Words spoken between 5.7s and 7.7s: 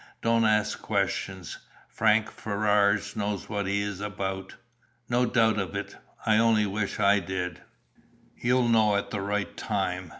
it. I only wish I did."